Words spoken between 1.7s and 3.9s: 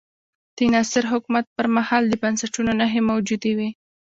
مهال د بنسټونو نښې موجودې وې.